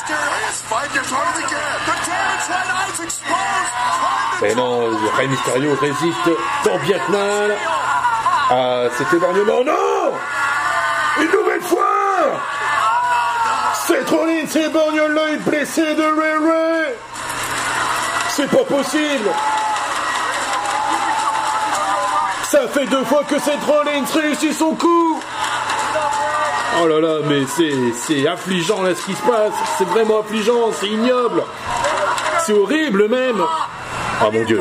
Mysterio 0.07 0.38
to 0.97 1.16
Mais 4.40 4.55
non, 4.55 4.90
Mysterio 5.29 5.75
résiste 5.81 6.31
tant 6.62 6.79
bien 6.79 6.99
que 6.99 7.11
mal 7.11 7.57
à 8.51 8.88
cet. 8.97 9.12
Non 9.12 10.12
Une 11.18 11.31
nouvelle 11.33 11.62
fois 11.62 11.94
Seth 14.05 14.11
Rollins 14.11 14.67
éborgne 14.67 15.01
l'œil 15.14 15.37
blessé 15.38 15.95
de 15.95 16.03
Ray 16.03 16.37
Ray 16.37 16.95
C'est 18.29 18.51
pas 18.51 18.64
possible 18.64 19.31
Ça 22.51 22.69
fait 22.69 22.85
deux 22.85 23.05
fois 23.05 23.25
que 23.25 23.38
Seth 23.38 23.64
Rollins 23.67 24.05
réussit 24.14 24.53
son 24.53 24.75
coup 24.75 25.23
Oh 26.83 26.87
là 26.87 27.01
là, 27.01 27.21
mais 27.25 27.45
c'est, 27.47 28.29
affligeant 28.29 28.83
là 28.83 28.95
ce 28.95 29.07
qui 29.07 29.14
se 29.14 29.23
passe, 29.23 29.55
c'est 29.79 29.88
vraiment 29.88 30.21
affligeant, 30.21 30.71
c'est 30.79 30.88
ignoble 30.88 31.43
c'est 32.40 32.53
horrible 32.53 33.09
même. 33.09 33.43
Ah 34.21 34.29
mon 34.31 34.45
dieu. 34.45 34.61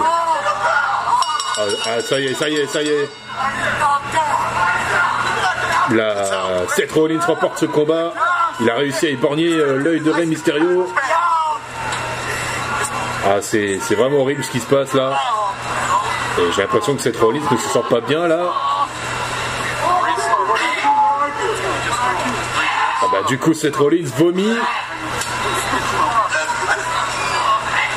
Ah, 1.57 1.61
ah, 1.85 2.01
ça 2.01 2.17
y 2.17 2.27
est, 2.27 2.33
ça 2.33 2.47
y 2.47 2.55
est, 2.55 2.67
ça 2.67 2.81
y 2.81 2.87
est. 2.87 3.09
La 5.91 6.65
Seth 6.69 6.93
Rollins 6.93 7.19
remporte 7.19 7.57
ce 7.57 7.65
combat. 7.65 8.13
Il 8.59 8.69
a 8.69 8.75
réussi 8.75 9.07
à 9.07 9.09
éborgner 9.09 9.49
euh, 9.49 9.77
l'œil 9.77 9.99
de 10.01 10.11
Rey 10.11 10.25
Mysterio. 10.25 10.87
Ah, 13.25 13.41
c'est 13.41 13.77
vraiment 13.95 14.19
horrible 14.19 14.43
ce 14.43 14.51
qui 14.51 14.59
se 14.59 14.65
passe 14.67 14.93
là. 14.93 15.17
Et 16.39 16.51
j'ai 16.55 16.61
l'impression 16.61 16.95
que 16.95 17.01
Seth 17.01 17.17
Rollins 17.17 17.39
ne 17.51 17.57
se 17.57 17.69
sent 17.69 17.83
pas 17.89 18.01
bien 18.01 18.27
là. 18.27 18.51
Ah 23.01 23.05
bah 23.11 23.19
du 23.27 23.37
coup 23.37 23.53
Seth 23.53 23.75
Rollins 23.75 24.09
vomit. 24.17 24.55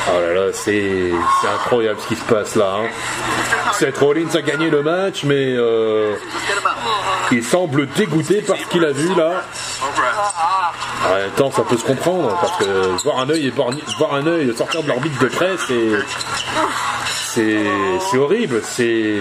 Oh 0.08 0.20
là 0.20 0.32
là, 0.34 0.52
c'est 0.52 1.12
c'est 1.40 1.48
incroyable 1.48 1.98
ce 2.00 2.06
qui 2.08 2.16
se 2.16 2.24
passe 2.24 2.54
là. 2.54 2.76
hein. 2.80 2.88
Seth 3.72 3.98
Rollins 3.98 4.34
a 4.34 4.42
gagné 4.42 4.70
le 4.70 4.82
match, 4.82 5.24
mais 5.24 5.54
euh, 5.56 6.14
il 7.32 7.42
semble 7.42 7.86
dégoûté 7.88 8.42
par 8.42 8.56
ce 8.56 8.66
qu'il 8.66 8.84
a 8.84 8.92
vu 8.92 9.14
là. 9.14 9.42
En 11.08 11.14
même 11.14 11.30
temps, 11.36 11.50
ça 11.50 11.62
peut 11.62 11.76
se 11.76 11.84
comprendre 11.84 12.36
parce 12.40 12.58
que 12.58 13.02
voir 13.04 13.20
un 13.20 13.30
œil 13.30 13.50
voir 13.50 14.14
un 14.14 14.26
œil 14.26 14.54
sortir 14.56 14.82
de 14.82 14.88
l'orbite 14.88 15.20
de 15.20 15.26
près, 15.26 15.56
c'est 15.66 15.90
c'est 17.06 17.64
c'est 18.10 18.18
horrible, 18.18 18.60
c'est 18.64 19.16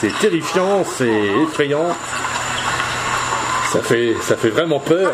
c'est 0.00 0.18
terrifiant, 0.18 0.84
c'est 0.84 1.22
effrayant. 1.48 1.96
Ça 3.72 3.80
fait 3.80 4.14
ça 4.20 4.36
fait 4.36 4.50
vraiment 4.50 4.80
peur. 4.80 5.12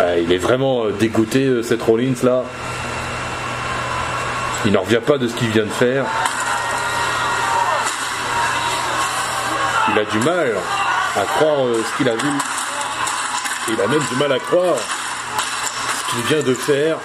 Ah, 0.00 0.16
il 0.16 0.32
est 0.32 0.38
vraiment 0.38 0.84
euh, 0.84 0.92
dégoûté, 0.92 1.44
euh, 1.44 1.62
cette 1.62 1.82
Rollins 1.82 2.14
là. 2.22 2.44
Il 4.64 4.72
n'en 4.72 4.82
revient 4.82 5.00
pas 5.04 5.18
de 5.18 5.26
ce 5.26 5.34
qu'il 5.34 5.48
vient 5.48 5.64
de 5.64 5.70
faire. 5.70 6.04
Il 9.90 9.98
a 9.98 10.04
du 10.04 10.18
mal 10.20 10.54
à 11.16 11.22
croire 11.22 11.66
euh, 11.66 11.82
ce 11.84 11.96
qu'il 11.96 12.08
a 12.08 12.14
vu. 12.14 12.28
Il 13.70 13.80
a 13.80 13.86
même 13.86 14.02
du 14.10 14.16
mal 14.16 14.32
à 14.32 14.38
croire 14.38 14.76
ce 14.76 16.10
qu'il 16.10 16.24
vient 16.24 16.42
de 16.42 16.54
faire. 16.54 16.96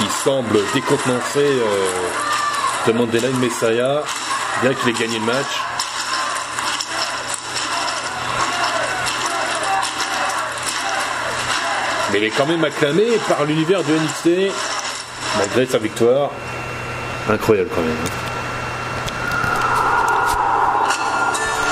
Il 0.00 0.10
semble 0.10 0.58
décontenancé 0.74 1.38
euh, 1.38 2.86
de 2.86 2.92
Mandela 2.92 3.28
Messiah, 3.40 4.02
bien 4.62 4.74
qu'il 4.74 4.90
ait 4.90 4.92
gagné 4.92 5.18
le 5.18 5.24
match. 5.24 5.62
Mais 12.12 12.18
il 12.18 12.24
est 12.24 12.30
quand 12.30 12.46
même 12.46 12.64
acclamé 12.64 13.06
par 13.28 13.44
l'univers 13.44 13.82
de 13.82 13.94
NXT, 13.94 14.52
malgré 15.38 15.66
sa 15.66 15.78
victoire. 15.78 16.30
Incroyable 17.30 17.70
quand 17.74 17.82
même. 17.82 18.25